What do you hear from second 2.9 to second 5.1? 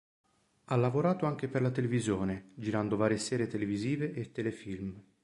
varie serie televisive e telefilm.